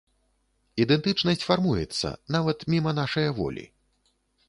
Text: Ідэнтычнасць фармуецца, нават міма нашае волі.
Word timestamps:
Ідэнтычнасць 0.85 1.45
фармуецца, 1.49 2.07
нават 2.39 2.67
міма 2.75 2.91
нашае 3.05 3.29
волі. 3.43 3.73